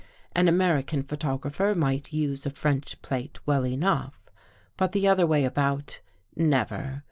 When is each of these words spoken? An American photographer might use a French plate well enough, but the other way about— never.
An 0.31 0.47
American 0.47 1.03
photographer 1.03 1.75
might 1.75 2.11
use 2.11 2.47
a 2.47 2.49
French 2.49 2.99
plate 3.03 3.37
well 3.45 3.63
enough, 3.67 4.19
but 4.75 4.93
the 4.93 5.07
other 5.07 5.27
way 5.27 5.45
about— 5.45 5.99
never. 6.35 6.99